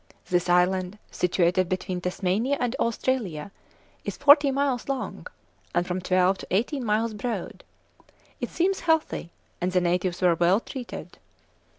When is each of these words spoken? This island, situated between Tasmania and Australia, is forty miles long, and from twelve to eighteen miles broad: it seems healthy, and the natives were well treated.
This 0.31 0.49
island, 0.49 0.97
situated 1.11 1.69
between 1.69 2.01
Tasmania 2.01 2.57
and 2.59 2.75
Australia, 2.79 3.51
is 4.03 4.17
forty 4.17 4.49
miles 4.49 4.89
long, 4.89 5.27
and 5.75 5.85
from 5.85 6.01
twelve 6.01 6.39
to 6.39 6.47
eighteen 6.49 6.83
miles 6.83 7.13
broad: 7.13 7.63
it 8.39 8.49
seems 8.49 8.79
healthy, 8.79 9.31
and 9.61 9.71
the 9.73 9.79
natives 9.79 10.23
were 10.23 10.33
well 10.33 10.59
treated. 10.59 11.19